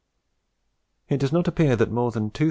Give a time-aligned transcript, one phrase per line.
[1.09, 2.39] It does not appear that more than 2654L.